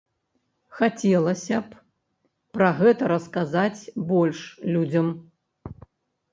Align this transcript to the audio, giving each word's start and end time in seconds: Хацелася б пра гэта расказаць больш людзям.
Хацелася 0.77 1.59
б 1.65 1.81
пра 2.59 2.71
гэта 2.81 3.03
расказаць 3.13 3.81
больш 4.15 4.39
людзям. 4.75 5.07